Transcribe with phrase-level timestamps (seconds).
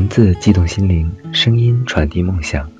[0.00, 2.70] 文字激动心灵，声音传递梦想。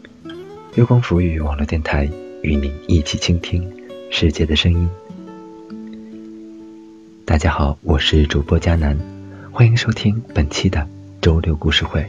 [0.74, 2.08] 月光浮语网络电台
[2.42, 3.70] 与您一起倾听
[4.10, 4.88] 世界的声音。
[7.26, 8.98] 大家好，我是主播佳楠，
[9.52, 10.88] 欢迎收听本期的
[11.20, 12.06] 周六故事会。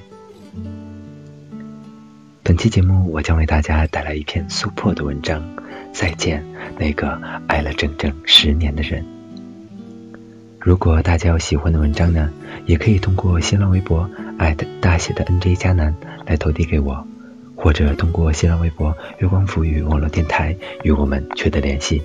[2.41, 5.43] 本期节目，我将为大家带来一篇苏破的文章。
[5.91, 6.41] 再见，
[6.79, 9.05] 那个爱了整整十年的人。
[10.63, 12.31] 如果大家有喜欢的文章呢，
[12.67, 14.07] 也可以通过新浪微博
[14.37, 15.95] 艾特大写的 NJ 加南
[16.27, 17.03] 来投递给我，
[17.55, 22.03] 或者通过新浪微博月光浮语网络电台与我们取得联系。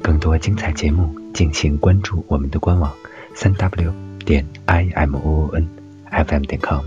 [0.00, 2.92] 更多精彩节目，敬请关注我们的官网
[3.34, 3.92] 三 w
[4.24, 5.68] 点 i m o o n
[6.04, 6.84] f m 点 com。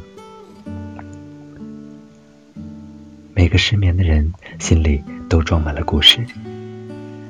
[3.34, 6.26] 每个失眠的人心里都装满了故事，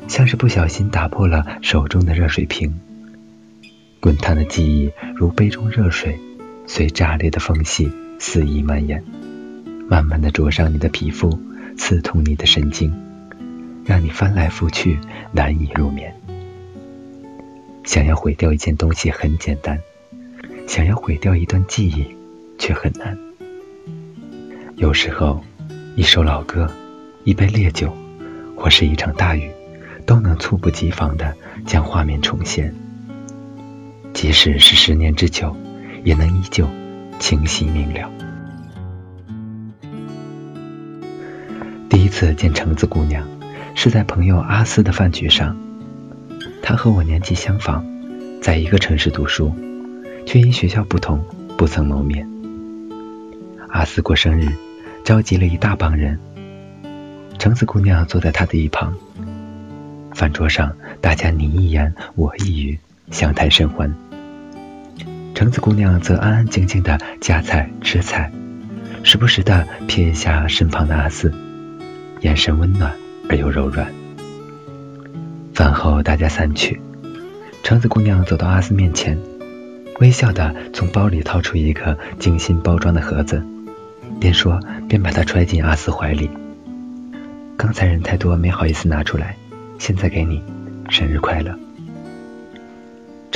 [0.08, 2.80] 像是不小心打破了手中的热水瓶。
[4.02, 6.18] 滚烫的记忆如杯中热水，
[6.66, 9.04] 随炸裂的缝隙肆意蔓延，
[9.90, 11.38] 慢慢的灼伤你的皮肤，
[11.78, 12.94] 刺痛你的神经，
[13.84, 14.98] 让你翻来覆去
[15.34, 16.16] 难以入眠。
[17.84, 19.78] 想要毁掉一件东西很简单，
[20.66, 22.06] 想要毁掉一段记忆
[22.58, 23.18] 却很难。
[24.78, 25.44] 有时候，
[25.98, 26.72] 一首老歌，
[27.26, 27.94] 一杯烈酒，
[28.56, 29.52] 或是一场大雨，
[30.06, 32.74] 都能猝不及防的将画面重现。
[34.14, 35.56] 即使是十年之久，
[36.04, 36.68] 也能依旧
[37.20, 38.10] 清晰明了。
[41.90, 43.26] 第一次见橙子姑娘，
[43.76, 45.58] 是在朋友阿斯的饭局上。
[46.62, 47.84] 她和我年纪相仿，
[48.42, 49.54] 在一个城市读书，
[50.26, 51.24] 却因学校不同
[51.58, 52.30] 不曾谋面。
[53.70, 54.48] 阿斯过生日，
[55.04, 56.20] 召集了一大帮人。
[57.38, 58.94] 橙子姑娘坐在他的一旁。
[60.14, 62.78] 饭桌上，大家你一言我一语，
[63.12, 63.94] 相谈甚欢。
[65.34, 68.32] 橙子姑娘则安安静静的夹菜吃菜，
[69.04, 71.34] 时不时的瞥一下身旁的阿四，
[72.22, 72.94] 眼神温暖
[73.30, 73.94] 而又柔软。
[75.54, 76.82] 饭后大家散去，
[77.64, 79.18] 橙子姑娘走到阿四面前，
[80.00, 83.42] 微笑的从包里掏出一个精心包装的盒子，
[84.20, 84.60] 边说
[84.90, 86.30] 边把它揣进阿四怀里。
[87.56, 89.38] 刚才人太多，没好意思拿出来，
[89.78, 90.44] 现在给你，
[90.90, 91.58] 生日快乐。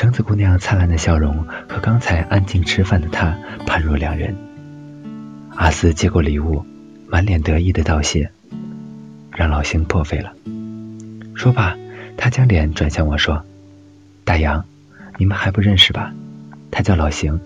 [0.03, 4.35] 橙子姑娘灿烂的笑容和刚才安静吃饭的她判若两人。
[5.55, 6.65] 阿斯接过礼物，
[7.07, 8.29] 满脸得意的道谢，
[9.31, 10.33] 让老邢破费了。
[11.35, 11.77] 说罢，
[12.17, 13.45] 他将脸转向我说
[14.25, 14.65] ：“大洋，
[15.17, 16.13] 你们还不认识吧？
[16.69, 17.39] 他叫老邢，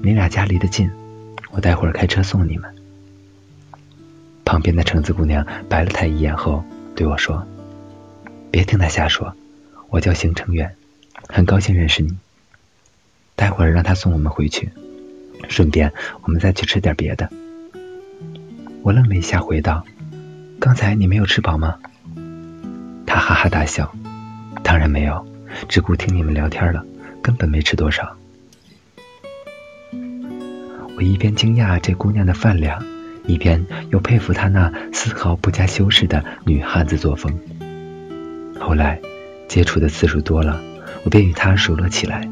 [0.00, 0.88] 你俩家离得近，
[1.50, 2.72] 我待会儿开车送你们。”
[4.46, 6.62] 旁边的橙子姑娘白了他一眼后
[6.94, 7.44] 对我说
[8.52, 9.34] ：“别听他瞎说，
[9.90, 10.72] 我叫邢成远。”
[11.28, 12.16] 很高兴认识你。
[13.36, 14.70] 待会儿让他送我们回去，
[15.48, 15.92] 顺便
[16.22, 17.28] 我们再去吃点别的。
[18.82, 19.84] 我愣了一下，回道
[20.60, 21.78] ：“刚才你没有吃饱吗？”
[23.06, 23.92] 他哈哈大笑
[24.62, 25.26] ：“当然没有，
[25.68, 26.84] 只顾听你们聊天了，
[27.22, 28.16] 根本没吃多少。”
[30.96, 32.84] 我一边惊讶这姑娘的饭量，
[33.26, 37.36] 一边又佩服她那丝毫不加修饰的女汉子作风。
[38.60, 39.00] 后来
[39.48, 40.62] 接触的次数多了。
[41.04, 42.28] 我便与他熟络起来。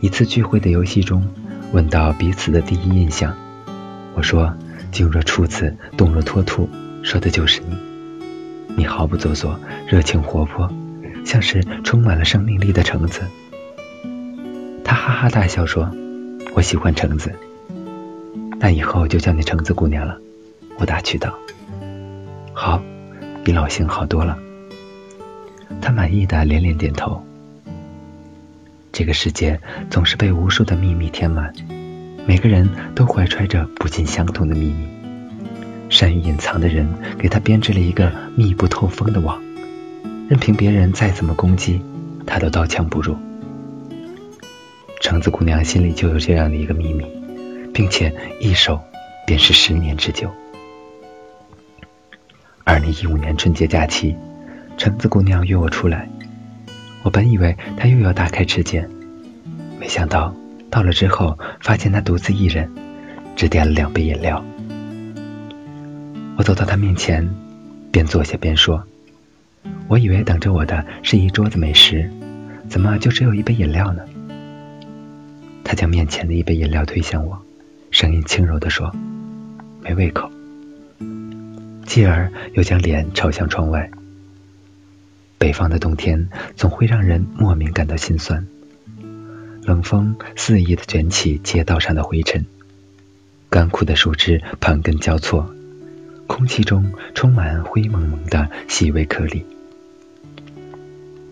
[0.00, 1.26] 一次聚会的游戏中，
[1.72, 3.34] 问到彼此的第一印象，
[4.14, 4.54] 我说
[4.92, 6.68] ：“静若处子，动若脱兔，
[7.02, 7.76] 说的就是你。
[8.76, 9.58] 你毫不做作，
[9.88, 10.70] 热情活泼，
[11.24, 13.22] 像是充满了生命力的橙子。”
[14.84, 15.90] 他哈哈大笑说
[16.54, 17.32] ：“我喜欢橙子，
[18.60, 20.18] 那以后就叫你橙子姑娘了。”
[20.78, 21.34] 我打趣道
[22.54, 22.80] ：“好，
[23.42, 24.38] 比老邢好多了。”
[25.80, 27.24] 他满意的连连点头。
[28.90, 31.52] 这个世界总是被无数的秘密填满，
[32.26, 34.88] 每个人都怀揣着不尽相同的秘密。
[35.88, 36.88] 善于隐藏的人，
[37.18, 39.40] 给他编织了一个密不透风的网，
[40.28, 41.80] 任凭别人再怎么攻击，
[42.26, 43.16] 他都刀枪不入。
[45.00, 47.06] 橙子姑娘心里就有这样的一个秘密，
[47.72, 48.80] 并且一守
[49.26, 50.28] 便是十年之久。
[52.64, 54.16] 二零一五年春节假期。
[54.78, 56.08] 橙子姑娘约我出来，
[57.02, 58.88] 我本以为她又要大开吃戒，
[59.78, 60.32] 没想到
[60.70, 62.70] 到了之后，发现她独自一人，
[63.34, 64.42] 只点了两杯饮料。
[66.36, 67.28] 我走到她面前，
[67.90, 68.84] 边坐下边说
[69.88, 72.08] ：“我以为等着我的是一桌子美食，
[72.68, 74.02] 怎么就只有一杯饮料呢？”
[75.64, 77.36] 她将面前的一杯饮料推向我，
[77.90, 78.94] 声音轻柔地说
[79.82, 80.30] ：“没胃口。”
[81.84, 83.90] 继而又将脸朝向窗外。
[85.38, 88.46] 北方的冬天总会让人莫名感到心酸。
[89.62, 92.44] 冷风肆意的卷起街道上的灰尘，
[93.48, 95.54] 干枯的树枝盘根交错，
[96.26, 99.44] 空气中充满灰蒙蒙的细微颗粒。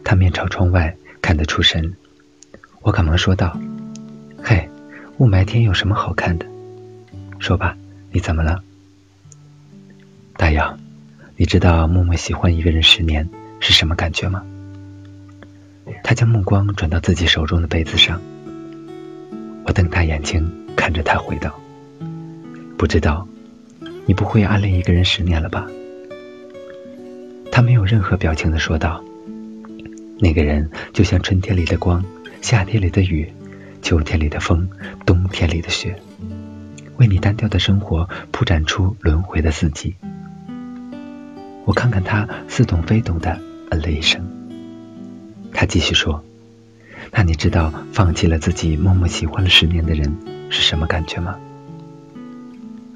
[0.05, 1.97] 他面朝窗外，看得出神。
[2.82, 3.59] 我赶忙说道
[4.41, 4.69] ：“嘿，
[5.19, 6.47] 雾霾天有什么好看的？
[7.41, 7.76] 说吧，
[8.12, 8.62] 你怎么了？”
[10.37, 10.79] 大姚，
[11.37, 13.29] 你知道默默喜欢一个人十年
[13.61, 14.43] 是什么感觉吗？
[16.03, 18.20] 他将目光转到自己手中的杯子上。
[19.64, 21.58] 我瞪大眼睛看着他，回道
[22.79, 23.26] ：“不知道，
[24.05, 25.67] 你不会暗恋一个人十年了吧？”
[27.50, 29.03] 他没有任何表情的说道
[30.20, 32.05] ：“那个人就像春天里的光，
[32.43, 33.32] 夏天里的雨，
[33.82, 34.69] 秋天里的风，
[35.05, 36.00] 冬天里的雪，
[36.97, 39.97] 为你单调的生活铺展出轮回的四季。”
[41.64, 43.41] 我看看他，似懂非懂的
[43.71, 44.25] 嗯了一声。
[45.53, 46.23] 他继续说。
[47.13, 50.17] 那你知道放弃了自己默默喜欢了十年的人
[50.51, 51.39] 是什么感觉吗？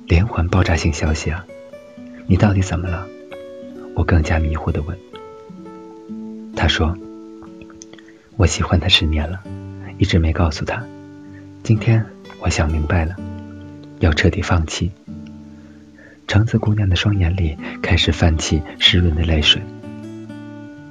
[0.06, 1.46] 连环爆炸性消息啊！
[2.26, 3.06] 你到底怎么了？
[3.94, 4.98] 我更加迷惑的问。
[6.54, 6.98] 他说
[8.36, 9.40] ：“我喜欢他十年了，
[9.96, 10.84] 一直没告诉他。
[11.62, 12.04] 今天
[12.40, 13.16] 我想明白了，
[14.00, 14.90] 要彻底放弃。”
[16.26, 19.62] 橙子姑娘的双眼里开始泛起湿润的泪水，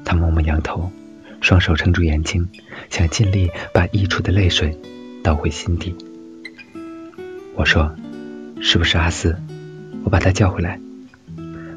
[0.10, 0.92] 他默默仰头。
[1.40, 2.50] 双手撑住眼睛，
[2.90, 4.76] 想尽力把溢出的泪水
[5.24, 5.96] 倒回心底。
[7.56, 7.96] 我说
[8.60, 9.38] ：“是不是阿四？
[10.04, 10.80] 我把他叫回来。”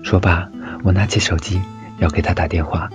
[0.02, 0.50] 说罢，
[0.82, 1.60] 我拿起手机
[1.98, 2.90] 要给他打电话。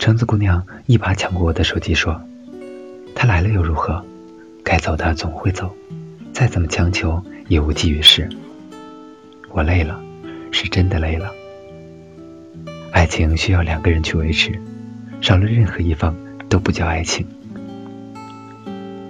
[0.00, 2.20] 橙子姑娘一把抢过我的手机，说
[3.14, 4.04] ：“他来了又如何？
[4.64, 5.74] 该走的总会走，
[6.32, 8.28] 再怎么强求也无济于事。
[9.48, 9.98] 我累了，
[10.50, 11.30] 是真的累了。”
[12.92, 14.52] 爱情需要两个人去维持，
[15.20, 16.14] 少了任何一方
[16.48, 17.26] 都不叫爱情。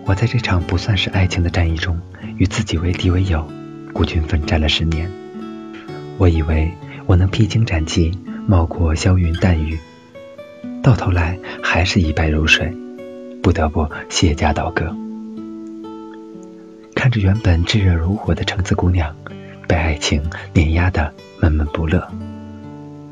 [0.06, 2.00] 我在这场不算是爱情的战役中，
[2.36, 3.46] 与自己为敌为友，
[3.92, 5.10] 孤军奋战了十年。
[6.16, 6.72] 我以为
[7.06, 9.78] 我能披荆斩棘，冒过硝云弹雨，
[10.82, 12.72] 到头来还是一败如水，
[13.42, 14.96] 不得不卸甲倒戈。
[16.94, 19.14] 看着原本炙热如火的橙子姑娘，
[19.66, 22.08] 被爱情碾压的闷闷不乐。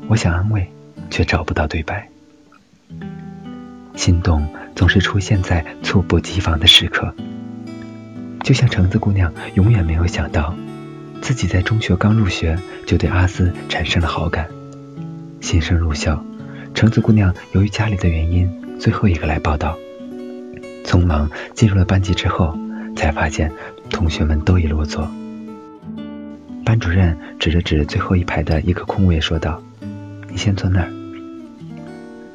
[0.07, 0.69] 我想安慰，
[1.09, 2.09] 却找不到对白。
[3.95, 7.13] 心动总是出现在猝不及防的时刻，
[8.43, 10.55] 就像橙子姑娘永远没有想到，
[11.21, 14.47] 自己在中学刚入学就对阿斯产生了好感。
[15.39, 16.23] 新生入校，
[16.73, 19.77] 橙子姑娘由于家里的原因，最后一个来报道。
[20.83, 22.57] 匆忙进入了班级之后，
[22.95, 23.51] 才发现
[23.89, 25.09] 同学们都已落座。
[26.65, 29.61] 班主任指了指最后一排的一个空位，说道。
[30.31, 30.89] 你先坐那儿。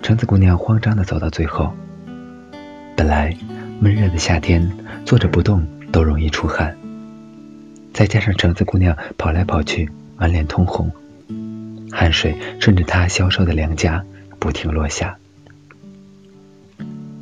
[0.03, 1.73] 橙子姑娘慌张的走到最后。
[2.95, 3.37] 本来
[3.81, 4.71] 闷热的夏天，
[5.05, 6.77] 坐着不动都容易出汗，
[7.93, 10.93] 再加上橙子姑娘跑来跑去，满脸通红，
[11.91, 14.05] 汗水顺着她消瘦的两颊
[14.39, 15.17] 不停落下。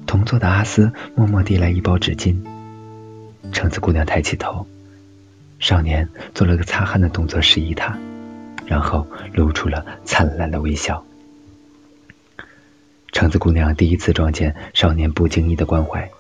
[0.07, 2.37] 同坐的阿斯默默递来一包纸巾。
[3.53, 4.67] 橙子姑娘抬起头，
[5.59, 7.99] 少年做了个擦汗的动作，示意她。
[8.67, 11.05] 然后露出了灿烂的微笑。
[13.13, 16.11] 橙子姑娘第一次撞见少年不经意的关怀，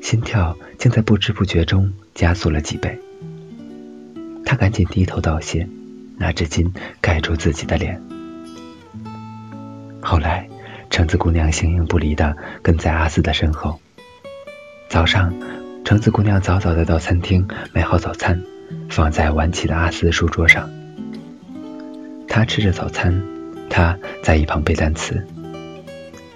[0.00, 2.98] 心跳竟在不知不觉中加速了几倍。
[4.46, 5.68] 她赶紧低头道谢，
[6.16, 8.00] 拿纸巾盖住自己的脸。
[10.00, 10.48] 后来，
[10.90, 13.80] 橙子姑娘形影不离的跟在阿斯的身后。
[14.88, 15.34] 早上，
[15.84, 18.42] 橙子姑娘早早的到餐厅买好早餐，
[18.88, 20.70] 放在晚起的阿斯书桌上。
[22.34, 23.22] 他吃着早餐，
[23.70, 25.24] 他在一旁背单词。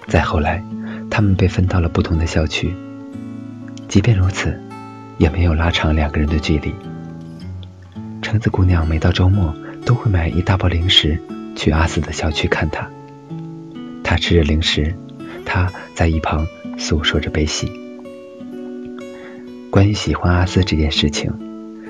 [0.07, 0.63] 再后来，
[1.11, 2.73] 他们被分到了不同的校区。
[3.89, 4.57] 即便如此，
[5.19, 6.73] 也没有拉长两个人的距离。
[8.23, 9.53] 橙子姑娘每到周末
[9.85, 11.19] 都会买一大包零食
[11.57, 12.89] 去阿四的校区看他。
[14.05, 14.95] 他吃着零食，
[15.45, 16.47] 他在一旁
[16.79, 17.73] 诉说着悲喜。
[19.69, 21.33] 关于喜欢阿斯这件事情，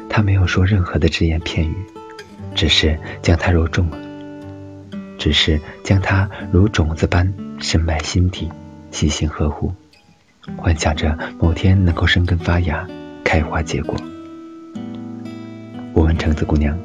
[0.08, 1.74] 他没有说任何的只言片语。
[2.54, 3.88] 只是将它如种，
[5.18, 8.50] 只是将它如种子般深埋心底，
[8.90, 9.72] 细心呵护，
[10.56, 12.86] 幻想着某天能够生根发芽，
[13.24, 13.96] 开花结果。
[15.94, 16.78] 我问橙子姑娘：“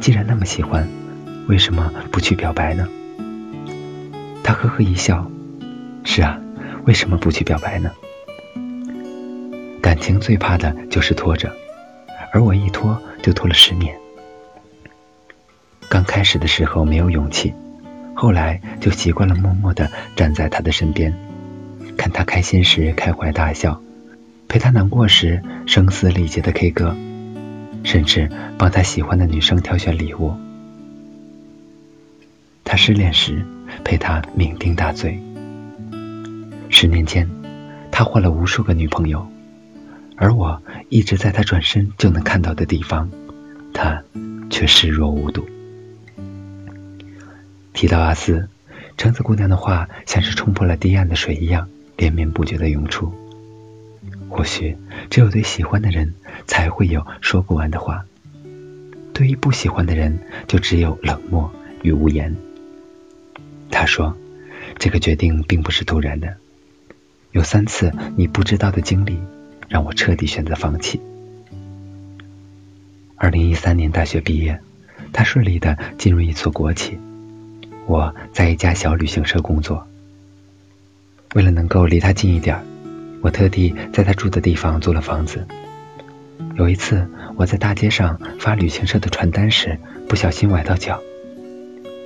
[0.00, 0.88] 既然那么喜欢，
[1.48, 2.88] 为什么不去表白呢？”
[4.42, 5.30] 她呵呵一笑
[6.04, 6.40] ：“是啊，
[6.84, 7.92] 为什么不去表白呢？
[9.80, 11.52] 感情最怕的就是拖着，
[12.32, 13.96] 而我一拖就拖了十年。”
[15.92, 17.52] 刚开始的时候没有勇气，
[18.14, 21.14] 后来就习惯了默默的站在他的身边，
[21.98, 23.78] 看他开心时开怀大笑，
[24.48, 26.96] 陪他难过时声嘶力竭的 K 歌，
[27.84, 30.34] 甚至帮他喜欢的女生挑选礼物。
[32.64, 33.44] 他失恋时
[33.84, 35.20] 陪他酩酊大醉。
[36.70, 37.28] 十年间，
[37.90, 39.26] 他换了无数个女朋友，
[40.16, 43.10] 而我一直在他转身就能看到的地方，
[43.74, 44.02] 他
[44.48, 45.46] 却视若无睹。
[47.72, 48.48] 提到阿斯，
[48.96, 53.12] 橙子姑娘的话像是冲破了堤岸的水一样，连绵不绝的涌出。
[54.28, 54.76] 或许
[55.10, 56.14] 只有对喜欢的人
[56.46, 58.04] 才会有说不完的话，
[59.12, 61.52] 对于不喜欢的人，就只有冷漠
[61.82, 62.34] 与无言。
[63.70, 64.16] 他说
[64.78, 66.36] ：“这个决定并不是突然的，
[67.30, 69.18] 有三次你不知道的经历，
[69.68, 71.00] 让我彻底选择放弃。”
[73.16, 74.60] 二零一三年大学毕业，
[75.12, 76.98] 他顺利的进入一所国企。
[77.92, 79.86] 我在一家小旅行社工作。
[81.34, 82.58] 为了能够离他近一点，
[83.20, 85.46] 我特地在他住的地方租了房子。
[86.54, 87.06] 有一次，
[87.36, 91.02] 我在大街上发旅行社的传单时，不小心崴到脚。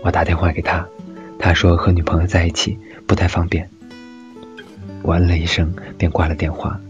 [0.03, 0.85] 我打电话给他，
[1.39, 2.77] 他说和女朋友在一起
[3.07, 3.71] 不太方便。
[5.03, 6.81] 我嗯了一声，便挂了电话，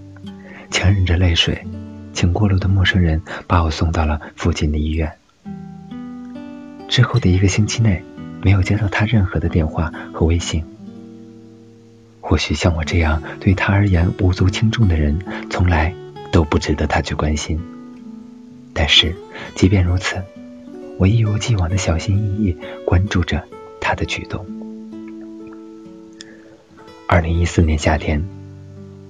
[0.71, 1.67] 强忍着泪水，
[2.15, 5.13] 请过路的陌生人把我送到了附近的医院。
[6.89, 8.03] 之后的一个星期内。
[8.47, 10.63] 没有接到他任何的电话和微信。
[12.21, 15.19] 或许像我这样对他而言无足轻重的人，
[15.51, 15.93] 从来
[16.31, 17.61] 都不值得他去关心。
[18.73, 19.17] 但是，
[19.57, 20.23] 即便如此，
[20.97, 23.43] 我一如既往的小心翼翼关注着
[23.81, 24.47] 他的举动。
[27.09, 28.25] 二零一四年夏天，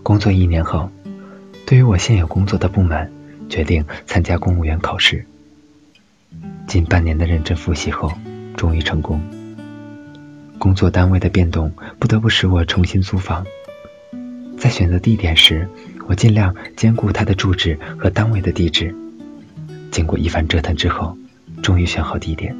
[0.02, 0.88] 工作一年后，
[1.66, 3.12] 对于我现有工作的不满，
[3.50, 5.26] 决定参加公务员考试。
[6.66, 8.10] 近半年的认真复习后。
[8.56, 9.20] 终于成功。
[10.58, 13.46] 工作单位的变动不得不使我重新租房。
[14.58, 15.68] 在选择地点时，
[16.08, 18.94] 我尽量兼顾他的住址和单位的地址。
[19.90, 21.16] 经过一番折腾之后，
[21.62, 22.56] 终于选好地点。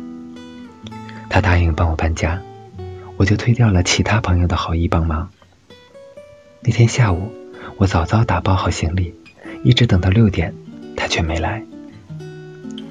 [1.31, 2.41] 他答应帮我搬家，
[3.17, 5.31] 我就推掉了其他朋友的好意帮忙。
[6.61, 7.33] 那天下午，
[7.79, 9.15] 我早早打包好行李，
[9.65, 10.55] 一直等到六点，
[10.97, 11.65] 他却没来。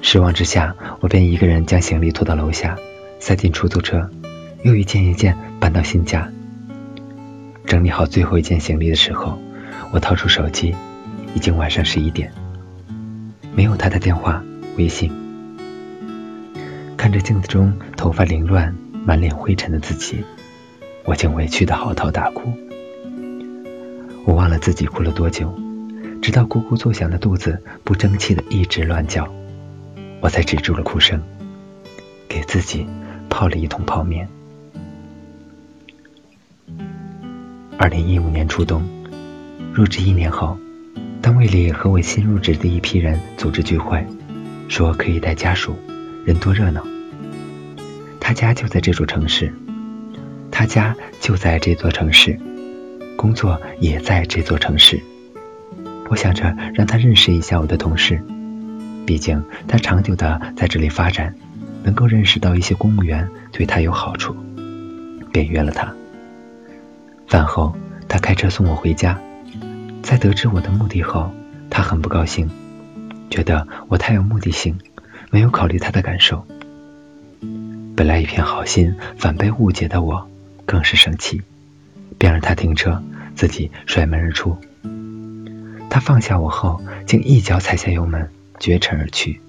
[0.02, 2.76] 失望之下，我便一个人将行李拖到楼下。
[3.26, 4.08] 塞进出租车，
[4.62, 6.30] 又一件一件搬到新家。
[7.66, 9.36] 整理好最后一件行李的时候，
[9.90, 10.76] 我掏出手机，
[11.34, 12.32] 已经晚上十一点，
[13.52, 14.44] 没有他的电话、
[14.78, 15.10] 微信。
[16.96, 18.72] 看着镜子中头发凌乱、
[19.04, 20.22] 满脸灰尘的自己，
[21.04, 22.52] 我竟委屈的嚎啕大哭。
[24.24, 25.52] 我忘了自己哭了多久，
[26.22, 29.28] 直到咕咕作响的肚子不争气的一直乱叫，
[30.20, 31.20] 我才止住了哭声，
[32.28, 32.86] 给自己。
[33.36, 34.26] 泡了一桶泡面。
[37.76, 38.82] 二零一五年初冬，
[39.74, 40.56] 入职一年后，
[41.20, 44.02] 单位里和我新入职的一批人组织聚会，
[44.70, 45.76] 说可以带家属，
[46.24, 46.82] 人多热闹。
[48.18, 49.52] 他家就在这座城市，
[50.50, 52.40] 他家就在这座城市，
[53.18, 54.98] 工作也在这座城市。
[56.08, 58.18] 我想着让他认识一下我的同事，
[59.04, 61.34] 毕竟他长久的在这里发展。
[61.86, 64.34] 能够认识到一些公务员对他有好处，
[65.32, 65.94] 便约了他。
[67.28, 67.76] 饭后，
[68.08, 69.16] 他开车送我回家。
[70.02, 71.32] 在得知我的目的后，
[71.70, 72.50] 他很不高兴，
[73.30, 74.76] 觉得我太有目的性，
[75.30, 76.44] 没有考虑他的感受。
[77.94, 80.28] 本来一片好心，反被误解的我，
[80.64, 81.40] 更是生气，
[82.18, 83.00] 便让他停车，
[83.36, 84.58] 自己摔门而出。
[85.88, 88.28] 他放下我后，竟一脚踩下油门，
[88.58, 89.40] 绝尘而去。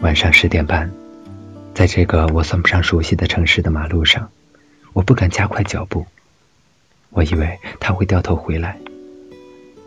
[0.00, 0.90] 晚上十点半，
[1.74, 4.30] 在这个我算不上熟悉的城市的马路上，
[4.92, 6.06] 我不敢加快脚步。
[7.10, 8.78] 我以为他会掉头回来，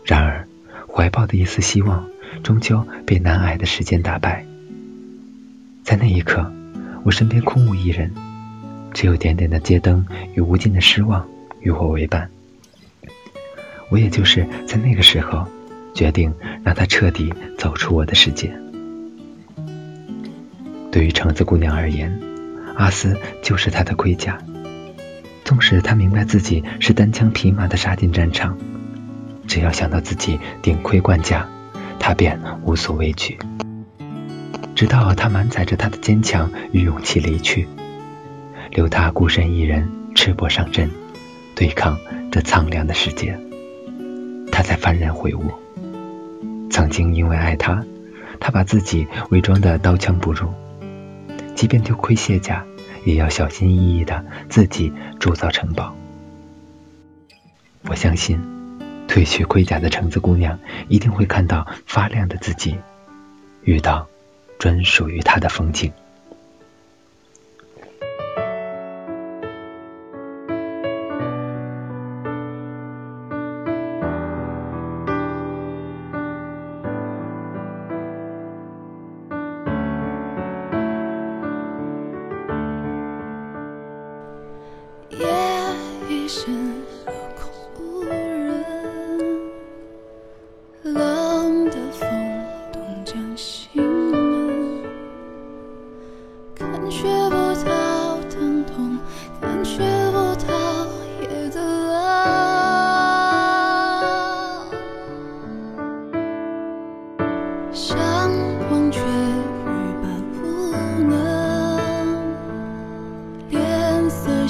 [0.04, 0.46] 然而
[0.86, 2.06] 怀抱的一丝希望，
[2.42, 4.44] 终究被难挨的时间打败。
[5.82, 6.52] 在那一刻，
[7.04, 8.12] 我身边空无一人，
[8.92, 11.26] 只有点点的街灯与无尽的失望
[11.60, 12.30] 与我为伴。
[13.88, 15.48] 我也就是在那个时候，
[15.94, 18.54] 决定让他彻底走出我的世界。
[20.92, 22.20] 对于橙子姑娘而言，
[22.76, 24.38] 阿斯就是她的盔甲。
[25.42, 28.58] 纵使她明白自己是单枪匹马的杀进战场，
[29.48, 31.48] 只要想到自己顶盔贯甲，
[31.98, 33.38] 她便无所畏惧。
[34.74, 37.66] 直到她满载着她的坚强与勇气离去，
[38.70, 40.90] 留她孤身一人赤膊上阵，
[41.54, 41.98] 对抗
[42.30, 43.38] 这苍凉的世界，
[44.52, 45.42] 她才幡然悔悟：
[46.70, 47.82] 曾经因为爱他，
[48.38, 50.48] 他把自己伪装的刀枪不入。
[51.54, 52.64] 即便丢盔卸甲，
[53.04, 55.94] 也要小心翼翼的自己铸造城堡。
[57.84, 58.40] 我相信，
[59.08, 62.76] 褪去盔甲的橙子姑娘一定会看到发亮的自己，
[63.64, 64.08] 遇到
[64.58, 65.92] 专属于她的风景。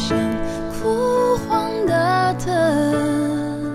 [0.02, 0.18] 像
[0.72, 3.72] 枯黄的灯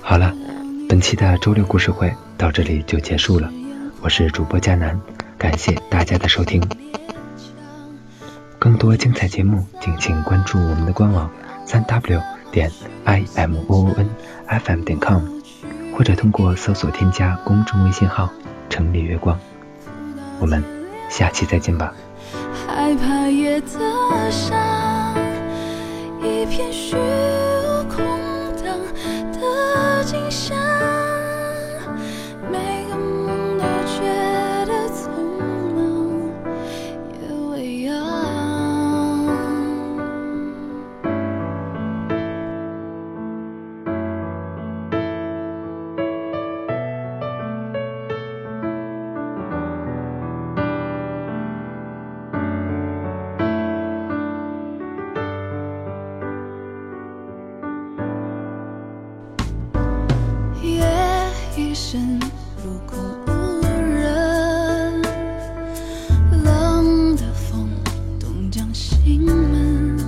[0.00, 0.34] 好了，
[0.88, 3.50] 本期的周六故事会到这里就结束了。
[4.00, 4.98] 我是主播佳楠，
[5.36, 6.62] 感谢大家的收听。
[8.58, 11.30] 更多精彩节目，敬请关注我们的官网
[11.66, 12.70] 三 w 点
[13.04, 14.08] i m o o n
[14.46, 15.22] f m 点 com，
[15.96, 18.28] 或者通过搜索添加公众微信号
[18.70, 19.36] “城里月光”。
[20.38, 20.62] 我们
[21.08, 21.92] 下期再见吧。
[22.68, 24.56] 害怕夜的伤，
[26.20, 28.06] 一片虚无空
[28.62, 28.78] 荡
[29.32, 30.61] 的景象。
[61.92, 62.18] 身
[62.64, 65.02] 如空无人
[66.42, 67.68] 冷的风
[68.18, 69.98] 冻将心门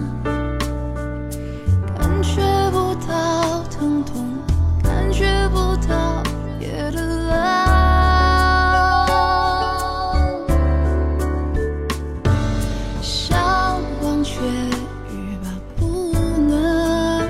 [1.95, 4.25] 感觉不到疼痛
[4.83, 6.23] 感觉不到
[6.59, 7.29] 夜的冷
[13.03, 13.39] 想
[14.01, 14.41] 忘却
[15.13, 16.15] 欲罢不
[16.49, 17.29] 能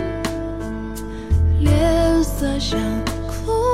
[1.58, 2.78] 脸色像
[3.26, 3.73] 枯